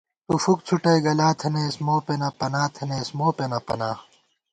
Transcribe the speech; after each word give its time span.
تُو 0.25 0.33
فُک 0.43 0.59
څھُٹَئ 0.67 0.99
گلا 1.05 1.29
تھنَئیس، 1.39 1.75
موپېنہ 1.85 2.29
پنا 2.39 2.63
تھنَئیس 2.75 3.09
تُو 3.11 3.15
مو 3.17 3.27
پېنہ 3.37 3.59
پنا 3.67 3.91